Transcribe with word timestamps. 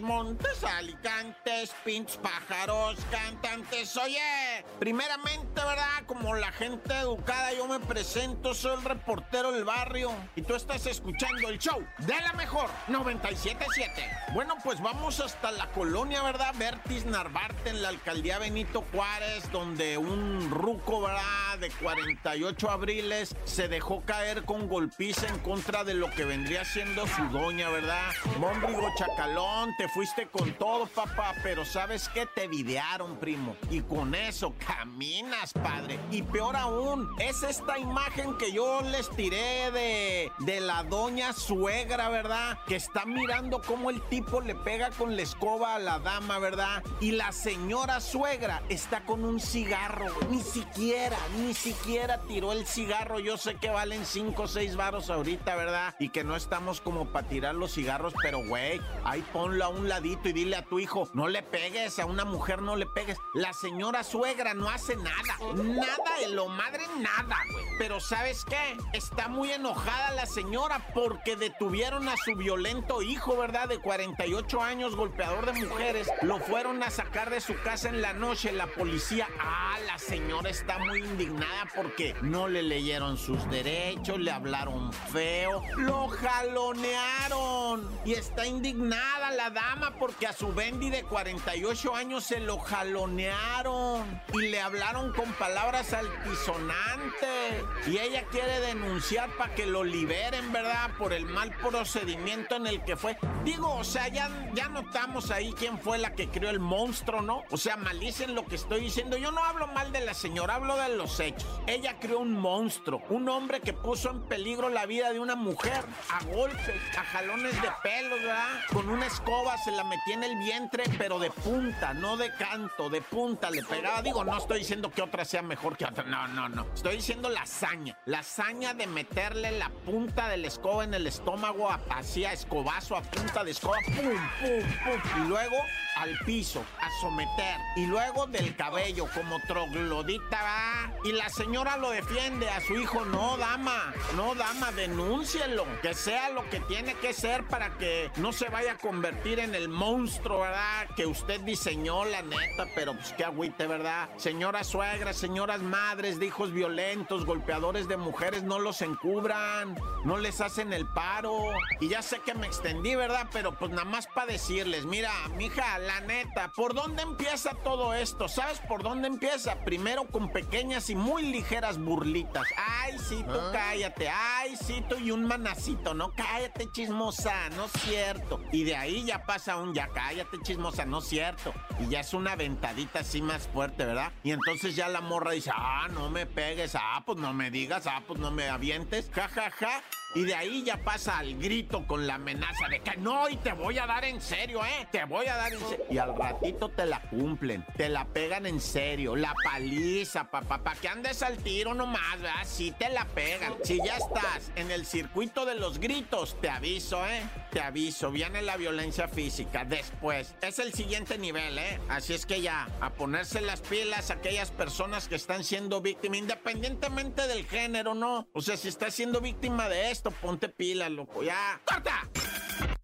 Montes, 0.00 0.64
Alicantes, 0.64 1.74
pinches 1.84 2.16
pájaros, 2.16 2.96
cantantes. 3.10 3.96
Oye, 3.96 4.64
primeramente, 4.78 5.54
¿verdad? 5.54 6.04
Como 6.06 6.34
la 6.34 6.52
gente 6.52 6.94
educada, 6.94 7.52
yo 7.52 7.66
me 7.66 7.80
presento, 7.80 8.54
soy 8.54 8.78
el 8.78 8.84
reportero 8.84 9.52
del 9.52 9.64
barrio. 9.64 10.12
Y 10.34 10.42
tú 10.42 10.54
estás 10.54 10.86
escuchando 10.86 11.48
el 11.48 11.58
show 11.58 11.84
de 11.98 12.20
la 12.20 12.32
mejor 12.32 12.70
977. 12.88 14.08
Bueno, 14.32 14.56
pues 14.62 14.80
vamos 14.80 15.20
hasta 15.20 15.50
la 15.52 15.70
colonia, 15.72 16.22
¿verdad? 16.22 16.54
Vertis 16.56 17.04
Narvarte, 17.04 17.70
en 17.70 17.82
la 17.82 17.88
alcaldía 17.88 18.38
Benito 18.38 18.84
Juárez, 18.92 19.50
donde 19.52 19.98
un 19.98 20.50
ruco, 20.50 21.02
¿verdad? 21.02 21.58
De 21.60 21.70
48 21.70 22.70
abriles 22.70 23.36
se 23.44 23.68
dejó 23.68 24.02
caer 24.04 24.44
con 24.44 24.68
golpiza 24.68 25.26
en 25.28 25.38
contra 25.40 25.84
de 25.84 25.94
lo 25.94 26.10
que 26.10 26.24
vendría 26.24 26.64
siendo 26.64 27.06
su 27.06 27.24
doña, 27.28 27.68
¿verdad? 27.68 28.10
Mómbrigo 28.38 28.88
Chacalón, 28.96 29.74
te 29.82 29.88
fuiste 29.88 30.28
con 30.28 30.52
todo, 30.52 30.86
papá, 30.86 31.34
pero 31.42 31.64
¿sabes 31.64 32.08
qué? 32.08 32.24
Te 32.24 32.46
videaron, 32.46 33.16
primo. 33.16 33.56
Y 33.68 33.80
con 33.80 34.14
eso 34.14 34.54
caminas, 34.64 35.52
padre. 35.54 35.98
Y 36.12 36.22
peor 36.22 36.54
aún, 36.54 37.08
es 37.18 37.42
esta 37.42 37.80
imagen 37.80 38.38
que 38.38 38.52
yo 38.52 38.80
les 38.82 39.10
tiré 39.10 39.72
de, 39.72 40.30
de 40.38 40.60
la 40.60 40.84
doña 40.84 41.32
suegra, 41.32 42.10
¿verdad? 42.10 42.60
Que 42.68 42.76
está 42.76 43.04
mirando 43.06 43.60
cómo 43.60 43.90
el 43.90 44.00
tipo 44.02 44.40
le 44.40 44.54
pega 44.54 44.90
con 44.90 45.16
la 45.16 45.22
escoba 45.22 45.74
a 45.74 45.80
la 45.80 45.98
dama, 45.98 46.38
¿verdad? 46.38 46.84
Y 47.00 47.10
la 47.10 47.32
señora 47.32 47.98
suegra 47.98 48.62
está 48.68 49.04
con 49.04 49.24
un 49.24 49.40
cigarro, 49.40 50.14
Ni 50.30 50.42
siquiera, 50.42 51.18
ni 51.38 51.54
siquiera 51.54 52.18
tiró 52.28 52.52
el 52.52 52.66
cigarro. 52.66 53.18
Yo 53.18 53.36
sé 53.36 53.56
que 53.56 53.70
valen 53.70 54.06
5 54.06 54.42
o 54.44 54.46
6 54.46 54.76
varos 54.76 55.10
ahorita, 55.10 55.56
¿verdad? 55.56 55.96
Y 55.98 56.10
que 56.10 56.22
no 56.22 56.36
estamos 56.36 56.80
como 56.80 57.06
para 57.06 57.26
tirar 57.26 57.56
los 57.56 57.74
cigarros, 57.74 58.14
pero 58.22 58.46
güey, 58.46 58.80
ahí 59.02 59.24
ponlo 59.32 59.64
a 59.64 59.71
un 59.72 59.88
ladito 59.88 60.28
y 60.28 60.32
dile 60.32 60.56
a 60.56 60.64
tu 60.64 60.78
hijo, 60.78 61.08
no 61.14 61.28
le 61.28 61.42
pegues, 61.42 61.98
a 61.98 62.06
una 62.06 62.24
mujer 62.24 62.62
no 62.62 62.76
le 62.76 62.86
pegues. 62.86 63.18
La 63.34 63.52
señora 63.52 64.04
suegra 64.04 64.54
no 64.54 64.68
hace 64.68 64.96
nada, 64.96 65.38
nada 65.54 66.18
de 66.20 66.28
lo 66.28 66.48
madre, 66.48 66.84
nada, 66.98 67.36
güey. 67.52 67.64
Pero 67.78 68.00
¿sabes 68.00 68.44
qué? 68.44 68.76
Está 68.92 69.28
muy 69.28 69.50
enojada 69.50 70.12
la 70.12 70.26
señora 70.26 70.86
porque 70.94 71.36
detuvieron 71.36 72.08
a 72.08 72.16
su 72.16 72.36
violento 72.36 73.02
hijo, 73.02 73.36
¿verdad? 73.36 73.68
De 73.68 73.78
48 73.78 74.62
años, 74.62 74.94
golpeador 74.94 75.46
de 75.46 75.66
mujeres. 75.66 76.10
Lo 76.22 76.38
fueron 76.38 76.82
a 76.82 76.90
sacar 76.90 77.30
de 77.30 77.40
su 77.40 77.54
casa 77.62 77.88
en 77.88 78.02
la 78.02 78.12
noche, 78.12 78.52
la 78.52 78.66
policía. 78.66 79.28
Ah, 79.40 79.78
la 79.86 79.98
señora 79.98 80.50
está 80.50 80.78
muy 80.78 80.98
indignada 80.98 81.68
porque 81.74 82.14
no 82.22 82.48
le 82.48 82.62
leyeron 82.62 83.16
sus 83.16 83.48
derechos, 83.50 84.18
le 84.18 84.30
hablaron 84.30 84.92
feo, 84.92 85.62
lo 85.76 86.08
jalonearon. 86.08 87.90
Y 88.04 88.12
está 88.12 88.46
indignada 88.46 89.30
la 89.30 89.50
dama 89.50 89.61
porque 89.98 90.26
a 90.26 90.32
su 90.32 90.52
Bendy 90.52 90.90
de 90.90 91.04
48 91.04 91.94
años 91.94 92.24
se 92.24 92.40
lo 92.40 92.58
jalonearon 92.58 94.20
y 94.32 94.48
le 94.48 94.60
hablaron 94.60 95.12
con 95.12 95.32
palabras 95.34 95.92
altisonantes. 95.92 97.64
Y 97.86 97.98
ella 97.98 98.24
quiere 98.30 98.60
denunciar 98.60 99.30
para 99.36 99.54
que 99.54 99.66
lo 99.66 99.84
liberen, 99.84 100.52
¿verdad? 100.52 100.90
Por 100.98 101.12
el 101.12 101.24
mal 101.26 101.52
procedimiento 101.56 102.56
en 102.56 102.66
el 102.66 102.84
que 102.84 102.96
fue. 102.96 103.16
Digo, 103.44 103.74
o 103.74 103.84
sea, 103.84 104.08
ya, 104.08 104.28
ya 104.54 104.68
notamos 104.68 105.30
ahí 105.30 105.54
quién 105.58 105.78
fue 105.78 105.98
la 105.98 106.14
que 106.14 106.28
creó 106.28 106.50
el 106.50 106.60
monstruo, 106.60 107.22
¿no? 107.22 107.44
O 107.50 107.56
sea, 107.56 107.76
malicen 107.76 108.34
lo 108.34 108.46
que 108.46 108.56
estoy 108.56 108.80
diciendo. 108.80 109.16
Yo 109.16 109.30
no 109.30 109.44
hablo 109.44 109.66
mal 109.68 109.92
de 109.92 110.00
la 110.00 110.14
señora, 110.14 110.56
hablo 110.56 110.76
de 110.76 110.96
los 110.96 111.20
hechos. 111.20 111.48
Ella 111.66 111.98
creó 112.00 112.18
un 112.18 112.32
monstruo, 112.32 113.02
un 113.08 113.28
hombre 113.28 113.60
que 113.60 113.72
puso 113.72 114.10
en 114.10 114.22
peligro 114.22 114.68
la 114.68 114.86
vida 114.86 115.12
de 115.12 115.20
una 115.20 115.36
mujer 115.36 115.84
a 116.10 116.24
golpes, 116.24 116.80
a 116.98 117.04
jalones 117.04 117.60
de 117.62 117.68
pelo, 117.82 118.16
¿verdad? 118.16 118.60
Con 118.72 118.88
una 118.88 119.06
escoba 119.06 119.41
se 119.64 119.70
la 119.72 119.84
metía 119.84 120.14
en 120.14 120.24
el 120.24 120.36
vientre, 120.38 120.84
pero 120.98 121.18
de 121.18 121.30
punta, 121.30 121.92
no 121.94 122.16
de 122.16 122.32
canto, 122.34 122.88
de 122.88 123.00
punta 123.00 123.50
le 123.50 123.62
pegaba. 123.62 124.02
Digo, 124.02 124.24
no 124.24 124.36
estoy 124.36 124.60
diciendo 124.60 124.90
que 124.90 125.02
otra 125.02 125.24
sea 125.24 125.42
mejor 125.42 125.76
que 125.76 125.84
otra, 125.84 126.04
no, 126.04 126.28
no, 126.28 126.48
no. 126.48 126.66
Estoy 126.74 126.96
diciendo 126.96 127.28
la 127.28 127.42
hazaña, 127.42 127.96
la 128.06 128.20
hazaña 128.20 128.74
de 128.74 128.86
meterle 128.86 129.52
la 129.52 129.68
punta 129.84 130.28
de 130.28 130.38
la 130.38 130.46
escoba 130.46 130.84
en 130.84 130.94
el 130.94 131.06
estómago, 131.06 131.70
así 131.90 132.24
a 132.24 132.32
escobazo, 132.32 132.96
a 132.96 133.02
punta 133.02 133.44
de 133.44 133.50
escoba, 133.50 133.76
pum, 133.86 133.94
pum, 134.40 134.62
pum. 134.84 135.22
Y 135.22 135.28
luego 135.28 135.56
al 135.96 136.18
piso, 136.24 136.64
a 136.80 136.88
someter. 137.00 137.56
Y 137.76 137.86
luego 137.86 138.26
del 138.26 138.56
cabello, 138.56 139.06
como 139.14 139.38
troglodita, 139.40 140.42
va. 140.42 140.92
Y 141.04 141.12
la 141.12 141.28
señora 141.28 141.76
lo 141.76 141.90
defiende 141.90 142.48
a 142.48 142.60
su 142.60 142.74
hijo. 142.74 143.04
No, 143.04 143.36
dama, 143.36 143.92
no, 144.16 144.34
dama, 144.34 144.72
denúncielo. 144.72 145.66
Que 145.80 145.94
sea 145.94 146.30
lo 146.30 146.48
que 146.50 146.60
tiene 146.60 146.94
que 146.94 147.12
ser 147.12 147.44
para 147.44 147.76
que 147.78 148.10
no 148.16 148.32
se 148.32 148.48
vaya 148.48 148.72
a 148.72 148.78
convertir 148.78 149.31
en 149.38 149.54
el 149.54 149.68
monstruo, 149.68 150.40
¿verdad? 150.40 150.88
Que 150.96 151.06
usted 151.06 151.40
diseñó, 151.40 152.04
la 152.04 152.22
neta, 152.22 152.66
pero 152.74 152.94
pues 152.94 153.12
qué 153.16 153.24
agüite, 153.24 153.66
¿verdad? 153.66 154.08
Señoras 154.16 154.66
suegras, 154.66 155.16
señoras 155.16 155.62
madres 155.62 156.18
de 156.18 156.26
hijos 156.26 156.52
violentos, 156.52 157.24
golpeadores 157.24 157.88
de 157.88 157.96
mujeres, 157.96 158.42
no 158.42 158.58
los 158.58 158.82
encubran, 158.82 159.78
no 160.04 160.18
les 160.18 160.40
hacen 160.40 160.72
el 160.72 160.86
paro. 160.86 161.36
Y 161.80 161.88
ya 161.88 162.02
sé 162.02 162.20
que 162.20 162.34
me 162.34 162.46
extendí, 162.46 162.94
¿verdad? 162.94 163.28
Pero 163.32 163.56
pues 163.58 163.70
nada 163.70 163.84
más 163.84 164.06
para 164.06 164.32
decirles, 164.32 164.84
mira, 164.84 165.12
mija, 165.36 165.78
la 165.78 166.00
neta, 166.00 166.52
¿por 166.54 166.74
dónde 166.74 167.02
empieza 167.02 167.54
todo 167.64 167.94
esto? 167.94 168.28
¿Sabes 168.28 168.60
por 168.60 168.82
dónde 168.82 169.08
empieza? 169.08 169.56
Primero 169.64 170.04
con 170.04 170.30
pequeñas 170.30 170.90
y 170.90 170.94
muy 170.94 171.22
ligeras 171.22 171.78
burlitas. 171.78 172.46
Ay, 172.56 172.98
sí, 172.98 173.24
tú 173.26 173.38
cállate. 173.52 174.08
Ay, 174.08 174.56
sí, 174.56 174.84
tú 174.88 174.96
y 174.96 175.10
un 175.10 175.24
manacito, 175.24 175.94
¿no? 175.94 176.12
Cállate, 176.14 176.70
chismosa, 176.72 177.48
no 177.50 177.66
es 177.66 177.72
cierto. 177.72 178.40
Y 178.52 178.64
de 178.64 178.76
ahí 178.76 179.04
ya 179.04 179.21
pasa 179.24 179.56
un 179.56 179.74
ya 179.74 179.88
cállate, 179.88 180.38
chismosa, 180.42 180.84
no 180.84 180.98
es 180.98 181.08
cierto. 181.08 181.52
Y 181.80 181.88
ya 181.88 182.00
es 182.00 182.14
una 182.14 182.36
ventadita 182.36 183.00
así 183.00 183.22
más 183.22 183.48
fuerte, 183.48 183.84
¿verdad? 183.84 184.12
Y 184.22 184.32
entonces 184.32 184.76
ya 184.76 184.88
la 184.88 185.00
morra 185.00 185.32
dice, 185.32 185.50
ah, 185.54 185.88
no 185.92 186.10
me 186.10 186.26
pegues, 186.26 186.74
ah, 186.74 187.02
pues 187.04 187.18
no 187.18 187.32
me 187.32 187.50
digas, 187.50 187.86
ah, 187.86 188.02
pues 188.06 188.20
no 188.20 188.30
me 188.30 188.48
avientes, 188.48 189.10
ja, 189.14 189.28
ja, 189.28 189.50
ja. 189.50 189.82
Y 190.14 190.24
de 190.24 190.34
ahí 190.34 190.62
ya 190.62 190.76
pasa 190.76 191.18
al 191.18 191.38
grito 191.38 191.86
con 191.86 192.06
la 192.06 192.16
amenaza 192.16 192.68
de 192.68 192.80
que 192.80 192.96
no, 192.98 193.30
y 193.30 193.36
te 193.36 193.52
voy 193.52 193.78
a 193.78 193.86
dar 193.86 194.04
en 194.04 194.20
serio, 194.20 194.60
¿eh? 194.64 194.86
Te 194.92 195.04
voy 195.06 195.26
a 195.26 195.36
dar 195.36 195.52
en 195.52 195.60
serio. 195.60 195.86
Y 195.90 195.96
al 195.96 196.14
ratito 196.14 196.68
te 196.68 196.84
la 196.84 197.00
cumplen, 197.00 197.64
te 197.76 197.88
la 197.88 198.04
pegan 198.04 198.44
en 198.44 198.60
serio, 198.60 199.16
la 199.16 199.34
paliza, 199.42 200.30
papá, 200.30 200.62
para 200.62 200.78
que 200.78 200.88
andes 200.88 201.22
al 201.22 201.38
tiro 201.38 201.72
nomás, 201.72 202.20
¿verdad? 202.20 202.44
Sí 202.44 202.74
te 202.78 202.90
la 202.90 203.06
pegan. 203.06 203.54
Si 203.64 203.78
ya 203.78 203.96
estás 203.96 204.52
en 204.54 204.70
el 204.70 204.84
circuito 204.84 205.46
de 205.46 205.54
los 205.54 205.78
gritos, 205.78 206.38
te 206.42 206.50
aviso, 206.50 207.06
¿eh? 207.06 207.22
Te 207.50 207.62
aviso, 207.62 208.10
viene 208.10 208.42
la 208.42 208.58
violencia 208.58 209.08
física 209.08 209.64
después. 209.64 210.34
Es 210.42 210.58
el 210.58 210.74
siguiente 210.74 211.16
nivel, 211.16 211.58
¿eh? 211.58 211.80
Así 211.88 212.12
es 212.12 212.26
que 212.26 212.42
ya, 212.42 212.68
a 212.80 212.90
ponerse 212.90 213.40
las 213.40 213.60
pilas 213.62 214.10
a 214.10 214.14
aquellas 214.14 214.50
personas 214.50 215.08
que 215.08 215.14
están 215.14 215.42
siendo 215.42 215.80
víctimas, 215.80 216.18
independientemente 216.18 217.26
del 217.26 217.46
género, 217.46 217.94
¿no? 217.94 218.28
O 218.34 218.42
sea, 218.42 218.58
si 218.58 218.68
estás 218.68 218.94
siendo 218.94 219.20
víctima 219.20 219.68
de 219.68 219.90
esto, 219.90 220.01
ponte 220.10 220.48
pila, 220.48 220.88
loco. 220.88 221.22
Ya. 221.22 221.60
¡Corta! 221.64 222.08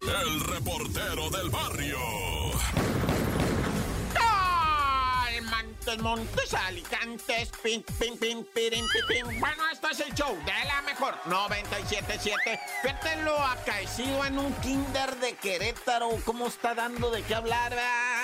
El 0.01 0.41
reportero 0.41 1.29
del 1.29 1.49
barrio. 1.49 1.97
¡Ay, 4.19 5.41
Montes, 5.41 5.99
Montes, 5.99 6.53
Alicantes, 6.53 7.51
pin, 7.61 7.83
pin, 7.99 8.17
pin, 8.17 8.47
pirin, 8.53 8.85
pin, 8.87 9.03
pin. 9.07 9.39
Bueno, 9.39 9.63
esto 9.71 9.89
es 9.89 9.99
el 9.99 10.13
show 10.13 10.35
de 10.45 10.65
la 10.67 10.81
mejor 10.83 11.15
977. 11.25 12.59
Fíjate 12.81 13.23
lo 13.23 13.37
acaecido 13.37 14.25
en 14.25 14.39
un 14.39 14.53
kinder 14.55 15.15
de 15.17 15.33
Querétaro. 15.35 16.09
¿Cómo 16.25 16.47
está 16.47 16.73
dando 16.73 17.11
de 17.11 17.21
qué 17.23 17.35
hablar? 17.35 17.75
ah? 17.77 18.18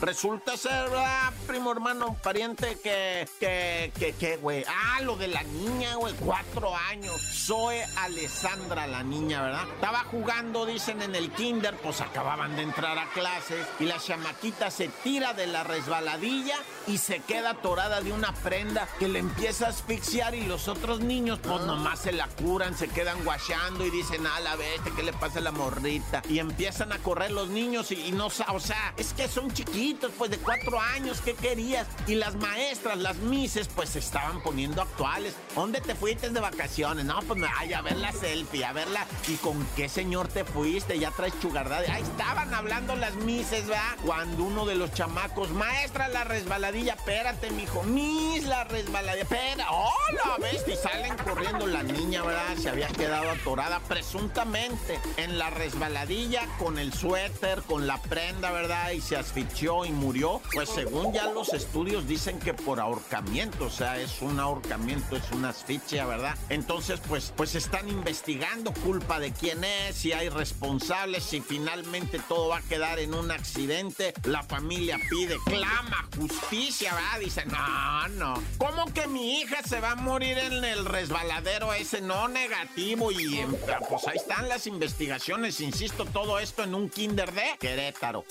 Resulta 0.00 0.56
ser, 0.56 0.90
¿verdad, 0.90 1.32
primo 1.48 1.72
hermano, 1.72 2.16
pariente 2.22 2.78
que, 2.80 3.28
que, 3.40 3.92
que, 3.98 4.12
que, 4.12 4.36
güey. 4.36 4.64
Ah, 4.68 5.00
lo 5.02 5.16
de 5.16 5.26
la 5.26 5.42
niña, 5.42 5.96
güey, 5.96 6.14
cuatro 6.20 6.72
años. 6.76 7.20
Zoe 7.20 7.84
Alessandra, 7.96 8.86
la 8.86 9.02
niña, 9.02 9.42
¿verdad? 9.42 9.64
Estaba 9.74 10.04
jugando, 10.04 10.66
dicen, 10.66 11.02
en 11.02 11.16
el 11.16 11.32
kinder, 11.32 11.76
pues 11.78 12.00
acababan 12.00 12.54
de 12.54 12.62
entrar 12.62 12.96
a 12.96 13.08
clases 13.10 13.66
y 13.80 13.86
la 13.86 13.98
chamaquita 13.98 14.70
se 14.70 14.86
tira 14.86 15.32
de 15.32 15.48
la 15.48 15.64
resbaladilla 15.64 16.56
y 16.86 16.98
se 16.98 17.18
queda 17.20 17.50
atorada 17.50 18.00
de 18.00 18.12
una 18.12 18.32
prenda 18.34 18.86
que 19.00 19.08
le 19.08 19.18
empieza 19.18 19.66
a 19.66 19.70
asfixiar 19.70 20.36
y 20.36 20.46
los 20.46 20.68
otros 20.68 21.00
niños, 21.00 21.40
pues 21.42 21.60
nomás 21.62 21.98
se 21.98 22.12
la 22.12 22.28
curan, 22.28 22.78
se 22.78 22.86
quedan 22.86 23.24
guachando 23.24 23.84
y 23.84 23.90
dicen, 23.90 24.24
a 24.28 24.38
la 24.40 24.54
vez, 24.54 24.80
¿qué 24.94 25.02
le 25.02 25.12
pasa 25.12 25.40
a 25.40 25.42
la 25.42 25.50
morrita? 25.50 26.22
Y 26.28 26.38
empiezan 26.38 26.92
a 26.92 26.98
correr 26.98 27.32
los 27.32 27.48
niños 27.48 27.90
y, 27.90 28.06
y 28.06 28.12
no, 28.12 28.26
o 28.26 28.60
sea, 28.60 28.94
es 28.96 29.12
que 29.12 29.26
son 29.26 29.52
chiquitos 29.52 29.87
pues 29.94 30.30
de 30.30 30.38
cuatro 30.38 30.80
años, 30.80 31.20
¿qué 31.24 31.34
querías? 31.34 31.86
Y 32.06 32.14
las 32.16 32.34
maestras, 32.36 32.98
las 32.98 33.16
mises, 33.16 33.68
pues 33.68 33.90
se 33.90 34.00
estaban 34.00 34.42
poniendo 34.42 34.82
actuales. 34.82 35.34
¿Dónde 35.54 35.80
te 35.80 35.94
fuiste 35.94 36.28
de 36.30 36.40
vacaciones? 36.40 37.04
No, 37.04 37.20
pues 37.22 37.42
ay, 37.56 37.72
a 37.72 37.80
ver 37.80 37.96
la 37.96 38.12
selfie, 38.12 38.64
a 38.64 38.72
verla. 38.72 39.06
¿Y 39.26 39.36
con 39.36 39.66
qué 39.76 39.88
señor 39.88 40.28
te 40.28 40.44
fuiste? 40.44 40.98
Ya 40.98 41.10
traes 41.10 41.38
chugardad. 41.40 41.84
Ahí 41.88 42.02
estaban 42.02 42.52
hablando 42.52 42.96
las 42.96 43.14
mises, 43.16 43.66
¿verdad? 43.66 43.96
Cuando 44.04 44.44
uno 44.44 44.66
de 44.66 44.74
los 44.74 44.92
chamacos, 44.92 45.50
maestra, 45.50 46.08
la 46.08 46.24
resbaladilla, 46.24 46.94
espérate, 46.94 47.50
mijo, 47.50 47.82
mis 47.84 48.44
la 48.44 48.64
resbaladilla, 48.64 49.22
espera, 49.22 49.70
hola, 49.70 50.36
ves, 50.40 50.64
y 50.66 50.76
salen 50.76 51.16
corriendo 51.16 51.66
la 51.66 51.82
niña, 51.82 52.22
¿verdad? 52.22 52.56
Se 52.56 52.68
había 52.68 52.88
quedado 52.88 53.30
atorada 53.30 53.80
presuntamente 53.80 55.00
en 55.16 55.38
la 55.38 55.50
resbaladilla 55.50 56.46
con 56.58 56.78
el 56.78 56.92
suéter, 56.92 57.62
con 57.62 57.86
la 57.86 58.00
prenda, 58.02 58.50
¿verdad? 58.50 58.90
Y 58.90 59.00
se 59.00 59.16
asfixió 59.16 59.77
y 59.84 59.92
murió. 59.92 60.40
Pues 60.52 60.68
según 60.68 61.12
ya 61.12 61.30
los 61.30 61.52
estudios 61.52 62.06
dicen 62.06 62.38
que 62.38 62.54
por 62.54 62.80
ahorcamiento, 62.80 63.66
o 63.66 63.70
sea, 63.70 63.98
es 64.00 64.20
un 64.22 64.40
ahorcamiento, 64.40 65.16
es 65.16 65.30
una 65.32 65.50
asfixia, 65.50 66.06
¿verdad? 66.06 66.36
Entonces, 66.48 67.00
pues, 67.08 67.32
pues 67.36 67.54
están 67.54 67.88
investigando 67.88 68.72
culpa 68.84 69.20
de 69.20 69.32
quién 69.32 69.64
es, 69.64 69.96
si 69.96 70.12
hay 70.12 70.28
responsables, 70.28 71.24
si 71.24 71.40
finalmente 71.40 72.20
todo 72.28 72.48
va 72.48 72.58
a 72.58 72.62
quedar 72.62 72.98
en 72.98 73.14
un 73.14 73.30
accidente. 73.30 74.14
La 74.24 74.42
familia 74.42 74.98
pide, 75.08 75.36
clama 75.44 76.08
justicia, 76.16 76.94
¿verdad? 76.94 77.20
Dice, 77.20 77.44
no, 77.46 78.08
no. 78.08 78.42
¿Cómo 78.58 78.92
que 78.92 79.06
mi 79.06 79.40
hija 79.40 79.62
se 79.62 79.80
va 79.80 79.92
a 79.92 79.96
morir 79.96 80.38
en 80.38 80.64
el 80.64 80.84
resbaladero 80.84 81.72
ese? 81.74 82.00
No 82.00 82.28
negativo 82.28 83.10
y 83.10 83.44
pues 83.88 84.06
ahí 84.06 84.16
están 84.16 84.48
las 84.48 84.66
investigaciones, 84.66 85.60
insisto, 85.60 86.04
todo 86.06 86.38
esto 86.38 86.62
en 86.62 86.74
un 86.74 86.88
kinder 86.88 87.32
de 87.32 87.56
Querétaro. 87.58 88.24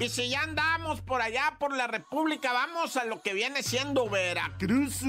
Y 0.00 0.08
si 0.08 0.28
ya 0.28 0.42
andamos 0.42 1.00
por 1.02 1.22
allá, 1.22 1.56
por 1.60 1.74
la 1.76 1.86
República, 1.86 2.52
vamos 2.52 2.96
a 2.96 3.04
lo 3.04 3.22
que 3.22 3.32
viene 3.32 3.62
siendo 3.62 4.08
Veracruz, 4.08 5.02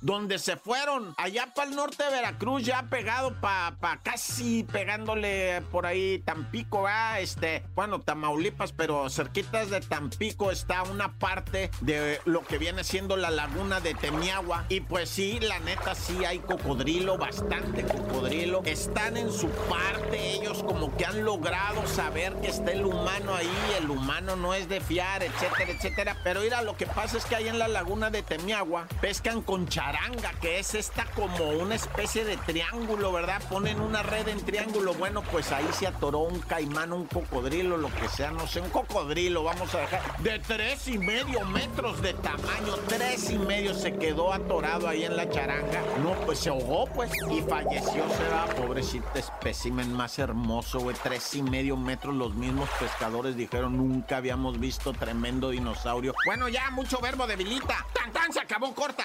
donde 0.00 0.40
se 0.40 0.56
fueron 0.56 1.14
allá 1.16 1.54
para 1.54 1.70
el 1.70 1.76
norte 1.76 2.02
de 2.02 2.10
Veracruz, 2.10 2.64
ya 2.64 2.82
pegado 2.90 3.40
para 3.40 3.76
pa 3.76 4.00
casi 4.02 4.64
pegándole 4.64 5.62
por 5.70 5.86
ahí 5.86 6.18
Tampico, 6.24 6.82
¿verdad? 6.82 7.20
Este, 7.20 7.62
bueno, 7.76 8.00
Tamaulipas, 8.00 8.72
pero 8.72 9.08
cerquitas 9.10 9.70
de 9.70 9.80
Tampico 9.80 10.50
está 10.50 10.82
una 10.82 11.18
parte 11.18 11.70
de 11.80 12.20
lo 12.24 12.42
que 12.42 12.58
viene 12.58 12.82
siendo 12.82 13.16
la 13.16 13.30
laguna 13.30 13.80
de 13.80 13.94
Temiagua. 13.94 14.64
Y 14.68 14.80
pues 14.80 15.08
sí, 15.08 15.38
la 15.40 15.60
neta, 15.60 15.94
sí 15.94 16.24
hay 16.24 16.40
cocodrilo, 16.40 17.16
bastante 17.16 17.84
cocodrilo. 17.84 18.62
Están 18.64 19.16
en 19.16 19.32
su 19.32 19.48
parte, 19.70 20.32
ellos 20.32 20.64
como 20.64 20.96
que 20.96 21.06
han 21.06 21.24
logrado 21.24 21.86
saber 21.86 22.34
que 22.40 22.48
está 22.48 22.72
el 22.72 22.84
humano 22.84 23.36
ahí, 23.36 23.48
el 23.78 23.88
humano 23.88 24.11
no 24.20 24.54
es 24.54 24.68
de 24.68 24.80
fiar, 24.80 25.22
etcétera, 25.22 25.70
etcétera. 25.70 26.16
Pero 26.22 26.40
mira, 26.40 26.62
lo 26.62 26.76
que 26.76 26.86
pasa 26.86 27.18
es 27.18 27.24
que 27.24 27.36
ahí 27.36 27.48
en 27.48 27.58
la 27.58 27.68
laguna 27.68 28.10
de 28.10 28.22
Temiagua 28.22 28.86
pescan 29.00 29.42
con 29.42 29.66
charanga, 29.68 30.32
que 30.40 30.58
es 30.58 30.74
esta 30.74 31.04
como 31.06 31.50
una 31.50 31.74
especie 31.74 32.24
de 32.24 32.36
triángulo, 32.36 33.12
¿verdad? 33.12 33.42
Ponen 33.48 33.80
una 33.80 34.02
red 34.02 34.28
en 34.28 34.44
triángulo. 34.44 34.94
Bueno, 34.94 35.22
pues 35.22 35.52
ahí 35.52 35.66
se 35.72 35.86
atoró 35.86 36.20
un 36.20 36.40
caimán, 36.40 36.92
un 36.92 37.06
cocodrilo, 37.06 37.76
lo 37.76 37.92
que 37.94 38.08
sea, 38.08 38.30
no 38.30 38.46
sé, 38.46 38.60
un 38.60 38.70
cocodrilo, 38.70 39.44
vamos 39.44 39.74
a 39.74 39.78
dejar, 39.80 40.18
de 40.18 40.38
tres 40.40 40.88
y 40.88 40.98
medio 40.98 41.44
metros 41.46 42.02
de 42.02 42.14
tamaño, 42.14 42.76
tres 42.88 43.30
y 43.30 43.38
medio 43.38 43.74
se 43.74 43.94
quedó 43.94 44.32
atorado 44.32 44.88
ahí 44.88 45.04
en 45.04 45.16
la 45.16 45.28
charanga. 45.28 45.82
No, 46.02 46.12
pues 46.26 46.38
se 46.40 46.50
ahogó, 46.50 46.86
pues, 46.86 47.10
y 47.30 47.40
falleció, 47.42 48.04
se 48.08 48.28
va, 48.28 48.46
pobrecito 48.56 49.06
espécimen 49.14 49.92
más 49.92 50.18
hermoso, 50.18 50.80
güey, 50.80 50.96
tres 51.02 51.34
y 51.34 51.42
medio 51.42 51.76
metros, 51.76 52.14
los 52.14 52.34
mismos 52.34 52.68
pescadores 52.78 53.36
dijeron, 53.36 54.01
nunca 54.02 54.16
habíamos 54.16 54.58
visto 54.58 54.92
tremendo 54.92 55.50
dinosaurio. 55.50 56.12
Bueno, 56.26 56.48
ya, 56.48 56.70
mucho 56.72 56.98
verbo 57.00 57.24
debilita. 57.24 57.86
¡Tan, 57.94 58.12
tan! 58.12 58.32
Se 58.32 58.40
acabó 58.40 58.74
corta. 58.74 59.04